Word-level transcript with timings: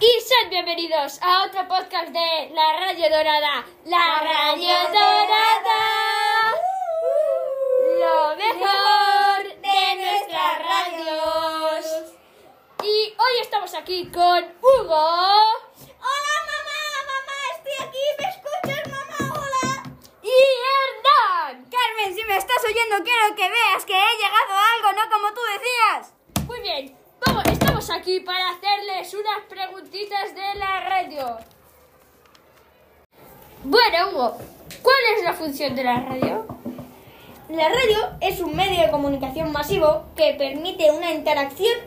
y 0.00 0.20
sed 0.20 0.50
bienvenidos 0.50 1.18
a 1.22 1.44
otro 1.46 1.66
podcast 1.66 2.08
de 2.08 2.50
La 2.54 2.72
Radio 2.78 3.10
Dorada. 3.10 3.66
La 3.84 4.20
Radio 4.22 4.74
Dorada. 4.92 5.80
Lo 7.98 8.36
mejor 8.36 9.60
de 9.60 9.96
nuestras 9.96 10.58
radios. 10.58 12.12
Y 12.84 13.14
hoy 13.18 13.40
estamos 13.40 13.74
aquí 13.74 14.08
con 14.12 14.44
Hugo. 14.62 14.94
¡Hola, 14.94 16.36
mamá! 16.46 16.80
¡Mamá, 17.08 17.38
estoy 17.56 17.88
aquí! 17.88 18.04
¿Me 18.18 18.28
escuchas, 18.28 18.88
mamá? 18.88 19.34
¡Hola! 19.34 19.82
Y 20.22 20.36
Hernán. 20.68 21.68
Carmen, 21.70 22.14
si 22.14 22.24
me 22.24 22.36
estás 22.36 22.62
oyendo, 22.64 23.02
quiero 23.02 23.34
que 23.34 23.48
veas 23.48 23.84
que 23.84 23.94
he 23.94 24.16
llegado 24.16 24.52
a 24.52 24.72
algo, 24.74 24.92
no 24.92 25.10
como 25.10 25.34
tú 25.34 25.40
decías. 25.54 26.14
Muy 26.46 26.60
bien, 26.60 26.96
estamos 27.78 28.00
aquí 28.00 28.20
para 28.20 28.50
hacerles 28.50 29.14
unas 29.14 29.44
preguntitas 29.48 30.34
de 30.34 30.58
la 30.58 30.80
radio. 30.80 31.38
Bueno, 33.62 34.10
Hugo, 34.10 34.36
¿cuál 34.82 34.96
es 35.16 35.22
la 35.22 35.32
función 35.32 35.76
de 35.76 35.84
la 35.84 36.00
radio? 36.00 36.44
La 37.48 37.68
radio 37.68 38.16
es 38.20 38.40
un 38.40 38.56
medio 38.56 38.82
de 38.82 38.90
comunicación 38.90 39.52
masivo 39.52 40.06
que 40.16 40.34
permite 40.36 40.90
una 40.90 41.12
interacción 41.12 41.78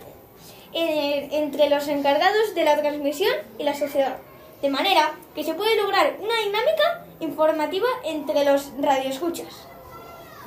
eh, 0.71 1.27
entre 1.31 1.69
los 1.69 1.85
encargados 1.89 2.55
de 2.55 2.63
la 2.63 2.79
transmisión 2.79 3.33
y 3.59 3.63
la 3.63 3.75
sociedad, 3.75 4.17
de 4.61 4.69
manera 4.69 5.11
que 5.35 5.43
se 5.43 5.55
puede 5.55 5.75
lograr 5.75 6.15
una 6.21 6.37
dinámica 6.37 7.05
informativa 7.19 7.87
entre 8.05 8.45
los 8.45 8.71
radioescuchas. 8.79 9.67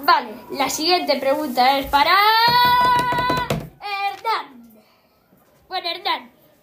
Vale, 0.00 0.30
la 0.52 0.70
siguiente 0.70 1.18
pregunta 1.18 1.78
es 1.78 1.86
para. 1.86 2.16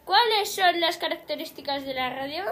¿Cuáles 0.05 0.55
son 0.55 0.79
las 0.79 0.97
características 0.97 1.85
de 1.85 1.93
la 1.93 2.11
radio? 2.11 2.43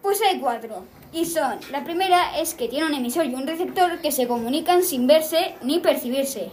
Pues 0.00 0.20
hay 0.22 0.40
cuatro. 0.40 0.84
Y 1.12 1.26
son, 1.26 1.58
la 1.70 1.84
primera 1.84 2.38
es 2.38 2.54
que 2.54 2.68
tiene 2.68 2.86
un 2.86 2.94
emisor 2.94 3.26
y 3.26 3.34
un 3.34 3.46
receptor 3.46 4.00
que 4.00 4.12
se 4.12 4.26
comunican 4.26 4.82
sin 4.82 5.06
verse 5.06 5.56
ni 5.62 5.78
percibirse. 5.80 6.50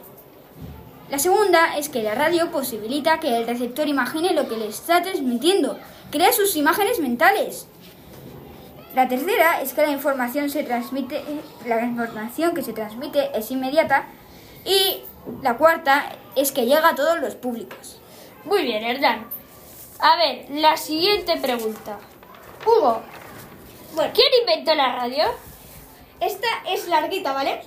La 1.10 1.20
segunda 1.20 1.78
es 1.78 1.88
que 1.88 2.04
la 2.04 2.16
radio 2.16 2.52
posibilita 2.52 3.20
que 3.20 3.38
el 3.38 3.48
receptor 3.48 3.88
imagine 3.88 4.34
lo 4.34 4.50
que 4.50 4.58
le 4.58 4.68
está 4.68 5.02
transmitiendo, 5.02 5.80
crea 6.12 6.34
sus 6.34 6.56
imágenes 6.56 7.00
mentales. 7.00 7.68
La 8.96 9.08
tercera 9.08 9.62
es 9.62 9.74
que 9.74 9.84
la 9.84 9.92
información 9.92 10.50
se 10.50 10.64
transmite, 10.64 11.24
la 11.66 11.82
información 11.84 12.54
que 12.54 12.64
se 12.64 12.74
transmite 12.74 13.30
es 13.38 13.52
inmediata 13.52 14.08
y 14.66 15.04
la 15.42 15.58
cuarta 15.58 16.12
es 16.36 16.52
que 16.52 16.66
llega 16.66 16.90
a 16.90 16.96
todos 16.96 17.20
los 17.22 17.36
públicos. 17.36 18.00
Muy 18.46 18.64
bien, 18.64 18.84
Hernán. 18.84 19.28
A 20.00 20.18
ver, 20.18 20.46
la 20.50 20.78
siguiente 20.78 21.38
pregunta. 21.38 21.98
Hugo, 22.66 23.02
Bueno, 23.94 24.12
¿quién 24.14 24.28
inventó 24.42 24.76
la 24.76 24.96
radio? 24.96 25.24
esta 26.20 26.48
es 26.68 26.88
larguita, 26.88 27.34
¿vale? 27.34 27.62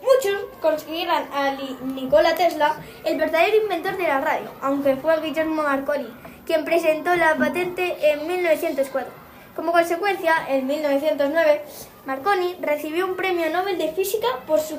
Muchos 0.00 0.46
consideran 0.60 1.28
a 1.32 1.52
Nikola 1.84 2.34
Tesla 2.34 2.76
el 3.04 3.18
verdadero 3.18 3.62
inventor 3.62 3.96
de 3.96 4.04
la 4.04 4.20
radio, 4.20 4.50
aunque 4.62 4.96
fue 4.96 5.20
Guillermo 5.20 5.62
Marconi 5.62 6.08
quien 6.50 6.64
presentó 6.64 7.14
la 7.14 7.36
patente 7.36 8.10
en 8.10 8.26
1904. 8.26 9.08
Como 9.54 9.70
consecuencia, 9.70 10.34
en 10.48 10.66
1909, 10.66 11.62
Marconi 12.06 12.56
recibió 12.60 13.06
un 13.06 13.14
premio 13.14 13.48
Nobel 13.50 13.78
de 13.78 13.92
Física 13.92 14.26
por 14.48 14.58
su 14.58 14.76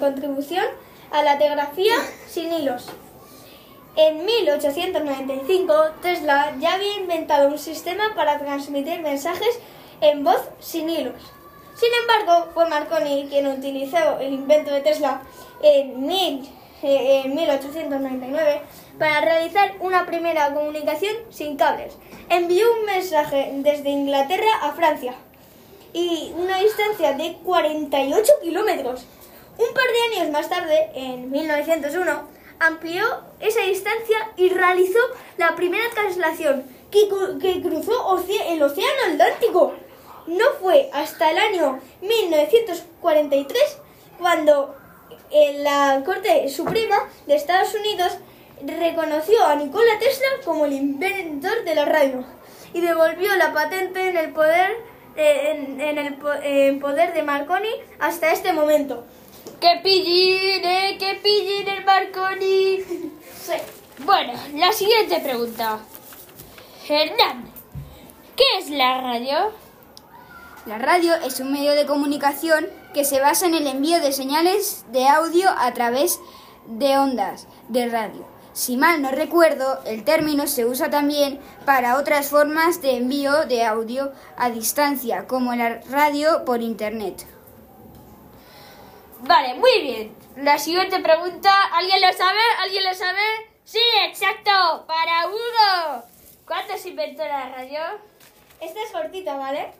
contribución 0.00 0.64
a 1.10 1.22
la 1.22 1.38
telegrafía 1.38 1.94
sin 2.28 2.52
hilos. 2.52 2.86
En 3.96 4.24
1895, 4.26 5.72
Tesla 6.02 6.54
ya 6.60 6.74
había 6.74 6.96
inventado 6.98 7.48
un 7.48 7.58
sistema 7.58 8.12
para 8.14 8.38
transmitir 8.38 9.00
mensajes 9.00 9.58
en 10.00 10.22
voz 10.22 10.42
sin 10.60 10.90
hilos. 10.90 11.14
Sin 11.74 11.88
embargo, 12.02 12.50
fue 12.52 12.68
Marconi 12.68 13.26
quien 13.30 13.46
utilizó 13.46 14.18
el 14.20 14.32
invento 14.34 14.70
de 14.70 14.80
Tesla 14.82 15.22
en, 15.62 16.06
mil- 16.06 16.46
eh, 16.82 17.22
en 17.24 17.34
1899 17.34 18.62
para 18.98 19.20
realizar 19.22 19.74
una 19.80 20.04
primera 20.06 20.52
comunicación 20.52 21.14
sin 21.30 21.56
cables. 21.56 21.96
Envió 22.28 22.66
un 22.78 22.84
mensaje 22.86 23.50
desde 23.56 23.88
Inglaterra 23.90 24.48
a 24.62 24.72
Francia 24.72 25.14
y 25.92 26.32
una 26.36 26.58
distancia 26.58 27.12
de 27.12 27.38
48 27.44 28.32
kilómetros. 28.42 29.06
Un 29.58 29.74
par 29.74 29.84
de 29.84 30.16
años 30.18 30.30
más 30.32 30.48
tarde, 30.48 30.90
en 30.94 31.30
1901, 31.30 32.28
amplió 32.60 33.04
esa 33.40 33.60
distancia 33.62 34.30
y 34.36 34.48
realizó 34.50 34.98
la 35.38 35.54
primera 35.56 35.88
translación 35.94 36.64
que, 36.90 37.08
cru- 37.08 37.40
que 37.40 37.60
cruzó 37.62 38.22
el 38.48 38.62
Océano 38.62 39.12
Atlántico. 39.12 39.74
No 40.26 40.44
fue 40.60 40.90
hasta 40.92 41.30
el 41.30 41.38
año 41.38 41.80
1943 42.02 43.78
cuando 44.18 44.74
eh, 45.30 45.58
la 45.62 46.02
Corte 46.04 46.48
Suprema 46.48 46.96
de 47.26 47.36
Estados 47.36 47.74
Unidos 47.74 48.12
reconoció 48.62 49.44
a 49.44 49.54
Nikola 49.56 49.98
Tesla 49.98 50.26
como 50.44 50.64
el 50.66 50.72
inventor 50.72 51.64
de 51.64 51.74
la 51.74 51.84
radio 51.84 52.24
y 52.72 52.80
devolvió 52.80 53.34
la 53.36 53.52
patente 53.52 54.08
en 54.08 54.16
el 54.16 54.32
poder 54.32 54.76
en, 55.18 55.80
el 55.80 56.18
en 56.42 56.80
poder 56.80 57.14
de 57.14 57.22
Marconi 57.22 57.70
hasta 58.00 58.32
este 58.32 58.52
momento. 58.52 59.04
¡Que 59.60 59.80
pillín, 59.82 60.64
eh! 60.64 60.96
¡Que 60.98 61.14
pillín 61.22 61.66
el 61.66 61.84
Marconi! 61.84 62.78
Sí. 63.42 63.54
Bueno, 64.04 64.34
la 64.54 64.70
siguiente 64.72 65.18
pregunta. 65.20 65.78
Hernán, 66.86 67.50
¿qué 68.36 68.44
es 68.58 68.68
la 68.68 69.00
radio? 69.00 69.52
La 70.66 70.78
radio 70.78 71.14
es 71.24 71.40
un 71.40 71.52
medio 71.52 71.72
de 71.72 71.86
comunicación 71.86 72.66
que 72.92 73.04
se 73.04 73.18
basa 73.18 73.46
en 73.46 73.54
el 73.54 73.66
envío 73.66 73.98
de 74.00 74.12
señales 74.12 74.84
de 74.92 75.08
audio 75.08 75.48
a 75.56 75.72
través 75.72 76.20
de 76.66 76.98
ondas 76.98 77.46
de 77.68 77.88
radio. 77.88 78.26
Si 78.52 78.76
mal 78.76 79.00
no 79.00 79.10
recuerdo, 79.10 79.80
el 79.86 80.04
término 80.04 80.46
se 80.46 80.66
usa 80.66 80.90
también 80.90 81.40
para 81.64 81.98
otras 81.98 82.28
formas 82.28 82.82
de 82.82 82.96
envío 82.96 83.46
de 83.46 83.64
audio 83.64 84.12
a 84.36 84.50
distancia, 84.50 85.26
como 85.26 85.54
la 85.54 85.80
radio 85.90 86.44
por 86.44 86.60
internet. 86.62 87.26
Vale, 89.20 89.54
muy 89.54 89.80
bien. 89.82 90.16
La 90.36 90.58
siguiente 90.58 91.00
pregunta, 91.00 91.50
¿alguien 91.72 92.00
lo 92.00 92.12
sabe? 92.12 92.40
¿Alguien 92.60 92.84
lo 92.84 92.94
sabe? 92.94 93.20
Sí, 93.64 93.80
exacto, 94.08 94.84
para 94.86 95.28
Hugo. 95.28 96.04
¿Cuándo 96.46 96.76
se 96.76 96.90
inventó 96.90 97.24
la 97.24 97.48
radio? 97.48 97.80
Esta 98.60 98.82
es 98.82 98.90
cortita, 98.90 99.36
¿vale? 99.36 99.72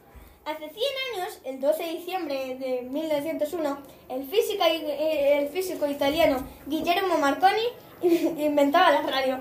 Hace 0.45 0.69
100 0.71 0.75
años, 1.15 1.39
el 1.45 1.61
12 1.61 1.83
de 1.83 1.89
diciembre 1.91 2.55
de 2.57 2.83
1901, 2.83 3.79
el, 4.09 4.29
física- 4.29 4.69
eh, 4.69 5.39
el 5.39 5.49
físico 5.49 5.87
italiano 5.87 6.47
Guillermo 6.67 7.19
Marconi 7.19 7.69
inventaba 8.03 8.91
la 8.91 9.03
radio. 9.03 9.41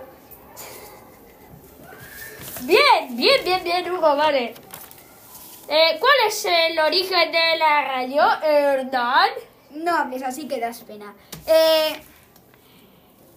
Bien, 2.62 3.16
bien, 3.16 3.44
bien, 3.44 3.64
bien, 3.64 3.92
Hugo, 3.92 4.16
vale. 4.16 4.56
Eh, 5.68 5.98
¿Cuál 6.00 6.16
es 6.28 6.46
el 6.46 6.80
origen 6.80 7.32
de 7.32 7.58
la 7.58 7.82
radio, 7.86 8.24
Hernán? 8.44 9.30
No 9.76 9.96
hables 9.96 10.24
así 10.24 10.48
que 10.48 10.60
das 10.60 10.82
pena. 10.82 11.14
Eh, 11.48 12.02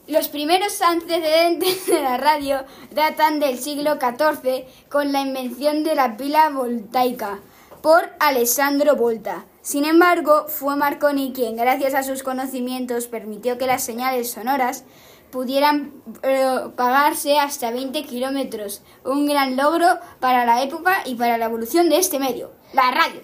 los 0.07 0.29
primeros 0.29 0.81
antecedentes 0.81 1.87
de 1.87 2.03
la 2.03 2.17
radio 2.17 2.65
datan 2.93 3.41
del 3.41 3.59
siglo 3.59 3.99
XIV 4.01 4.65
con 4.89 5.13
la 5.13 5.21
invención 5.21 5.85
de 5.85 5.95
la 5.95 6.17
pila 6.17 6.49
voltaica 6.51 7.41
por 7.83 8.11
Alessandro 8.19 8.97
Volta. 8.97 9.45
Sin 9.63 9.85
embargo, 9.85 10.47
fue 10.49 10.77
Marconi 10.77 11.33
quien, 11.35 11.57
gracias 11.57 11.95
a 11.95 12.03
sus 12.03 12.23
conocimientos, 12.23 13.07
permitió 13.07 13.59
que 13.59 13.67
las 13.67 13.85
señales 13.85 14.31
sonoras 14.31 14.85
pudieran 15.31 15.93
propagarse 16.23 17.39
hasta 17.39 17.71
20 17.71 18.03
kilómetros. 18.05 18.83
Un 19.05 19.27
gran 19.27 19.57
logro 19.57 19.87
para 20.21 20.47
la 20.47 20.63
época 20.63 21.03
y 21.05 21.17
para 21.17 21.37
la 21.37 21.45
evolución 21.45 21.91
de 21.91 21.99
este 21.99 22.19
medio, 22.19 22.51
la 22.73 22.91
radio. 22.91 23.21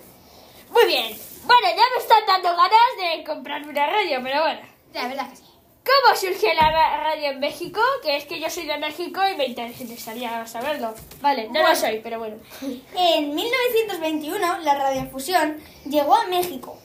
Muy 0.71 0.87
bien. 0.87 1.24
Están 2.19 2.43
dando 2.43 2.57
ganas 2.57 3.17
de 3.19 3.25
comprarme 3.25 3.69
una 3.71 3.87
radio, 3.87 4.21
pero 4.23 4.41
bueno. 4.43 4.61
La 4.93 5.09
verdad 5.09 5.31
que 5.31 5.37
sí. 5.37 5.43
¿Cómo 5.85 6.17
surgió 6.17 6.55
la 6.55 6.71
ra- 6.71 6.97
radio 7.05 7.31
en 7.33 7.41
México? 7.41 7.81
Que 8.03 8.17
es 8.17 8.25
que 8.25 8.41
yo 8.41 8.49
soy 8.49 8.65
de 8.67 8.79
México 8.79 9.21
y 9.31 9.37
me 9.37 9.47
interesaría 9.47 10.47
saberlo. 10.47 10.95
Vale, 11.21 11.49
no 11.51 11.63
lo 11.69 11.75
soy, 11.77 12.01
pero 12.03 12.19
bueno. 12.19 12.37
En 12.97 13.35
1921, 13.35 14.59
la 14.61 14.75
radiofusión 14.75 15.59
llegó 15.85 16.15
a 16.15 16.27
México. 16.29 16.79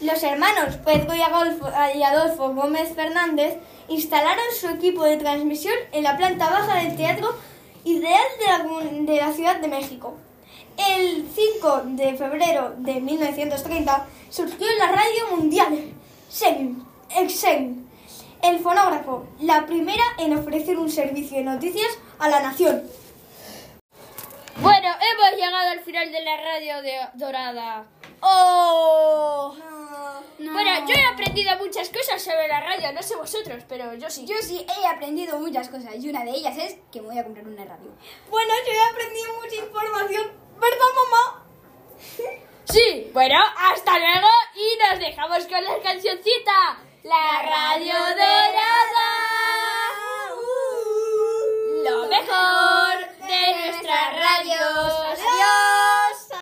Los 0.00 0.22
hermanos 0.22 0.76
Pedro 0.84 1.14
y 1.14 2.02
Adolfo, 2.02 2.48
Gómez 2.54 2.94
Fernández 2.94 3.58
instalaron 3.88 4.44
su 4.58 4.68
equipo 4.68 5.04
de 5.04 5.16
transmisión 5.18 5.74
en 5.92 6.02
la 6.04 6.16
planta 6.16 6.48
baja 6.50 6.76
del 6.76 6.96
Teatro 6.96 7.34
Ideal 7.84 8.22
de 8.38 8.46
la, 8.46 8.58
de 9.12 9.16
la 9.20 9.32
Ciudad 9.32 9.56
de 9.56 9.68
México. 9.68 10.16
El 10.76 11.28
5 11.34 11.82
de 11.84 12.16
febrero 12.16 12.74
de 12.78 13.00
1930 13.00 14.06
surgió 14.30 14.66
la 14.78 14.92
radio 14.92 15.36
mundial, 15.36 15.92
SEM, 16.28 16.84
EXEM. 17.10 17.86
El 18.42 18.58
fonógrafo, 18.58 19.26
la 19.40 19.66
primera 19.66 20.02
en 20.18 20.36
ofrecer 20.36 20.78
un 20.78 20.90
servicio 20.90 21.38
de 21.38 21.44
noticias 21.44 21.98
a 22.18 22.28
la 22.28 22.42
nación. 22.42 22.82
Bueno, 24.56 24.88
hemos 24.88 25.36
llegado 25.36 25.70
al 25.70 25.80
final 25.80 26.10
de 26.10 26.22
la 26.22 26.36
radio 26.36 26.82
de 26.82 26.98
Dorada. 27.14 27.86
¡Oh! 28.20 29.54
No. 30.38 30.52
Bueno, 30.52 30.70
yo 30.86 30.94
he 30.94 31.04
aprendido 31.04 31.56
muchas 31.58 31.88
cosas 31.88 32.20
sobre 32.20 32.48
la 32.48 32.60
radio, 32.60 32.92
no 32.92 33.02
sé 33.02 33.16
vosotros, 33.16 33.62
pero 33.68 33.94
yo 33.94 34.10
sí. 34.10 34.26
Yo 34.26 34.34
sí 34.40 34.66
he 34.66 34.86
aprendido 34.86 35.38
muchas 35.38 35.68
cosas 35.68 35.94
y 35.96 36.08
una 36.08 36.24
de 36.24 36.30
ellas 36.30 36.56
es 36.58 36.76
que 36.90 37.00
me 37.00 37.08
voy 37.08 37.18
a 37.18 37.24
comprar 37.24 37.46
una 37.46 37.64
radio. 37.64 37.90
Bueno, 38.30 38.52
yo 38.66 38.72
he 38.72 38.90
aprendido 38.90 39.26
mucha 39.40 39.56
información. 39.64 40.42
¿Verdad, 40.62 40.86
mamá? 40.94 41.44
Sí, 42.66 43.10
bueno, 43.12 43.36
hasta 43.58 43.98
luego 43.98 44.28
y 44.54 44.78
nos 44.78 45.00
dejamos 45.00 45.44
con 45.46 45.64
la 45.64 45.82
cancioncita. 45.82 46.78
La 47.02 47.42
radio 47.42 47.94
de 48.14 48.52